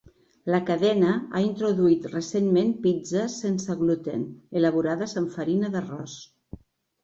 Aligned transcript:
La 0.51 0.59
cadena 0.69 1.11
ha 1.17 1.41
introduït 1.47 2.07
recentment 2.15 2.73
pizzes 2.87 3.37
sense 3.45 3.77
gluten, 3.85 4.27
elaborades 4.63 5.17
amb 5.25 5.39
farina 5.41 5.75
d'arròs. 5.79 6.21